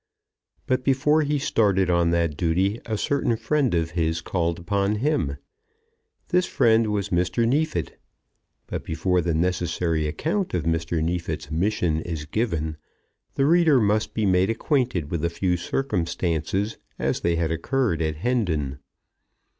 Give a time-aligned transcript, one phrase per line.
[0.65, 5.37] But before he started on that duty a certain friend of his called upon him.
[6.29, 7.47] This friend was Mr.
[7.47, 7.99] Neefit.
[8.65, 11.03] But before the necessary account of Mr.
[11.03, 12.77] Neefit's mission is given,
[13.35, 18.15] the reader must be made acquainted with a few circumstances as they had occurred at
[18.15, 18.79] Hendon.